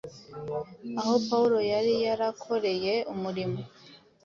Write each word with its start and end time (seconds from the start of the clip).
aho 0.99 1.13
Pawulo 1.27 1.57
yari 1.71 1.93
yarakoreye 2.05 2.93
umurimo. 3.13 3.59